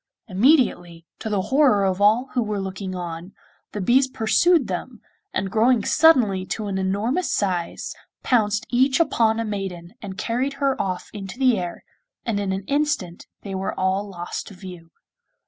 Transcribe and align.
Immediately, 0.27 1.05
to 1.19 1.29
the 1.29 1.43
horror 1.53 1.85
of 1.85 2.01
all 2.01 2.31
who 2.33 2.41
were 2.41 2.59
looking 2.59 2.95
on, 2.95 3.33
the 3.71 3.79
bees 3.79 4.07
pursued 4.07 4.67
them, 4.67 4.99
and, 5.31 5.51
growing 5.51 5.85
suddenly 5.85 6.43
to 6.47 6.65
an 6.65 6.79
enormous 6.79 7.31
size, 7.31 7.93
pounced 8.23 8.65
each 8.71 8.99
upon 8.99 9.39
a 9.39 9.45
maiden 9.45 9.93
and 10.01 10.17
carried 10.17 10.53
her 10.53 10.75
off 10.81 11.11
into 11.13 11.37
the 11.37 11.55
air, 11.59 11.83
and 12.25 12.39
in 12.39 12.51
an 12.51 12.63
instant 12.65 13.27
they 13.43 13.53
were 13.53 13.79
all 13.79 14.09
lost 14.09 14.47
to 14.47 14.55
view. 14.55 14.89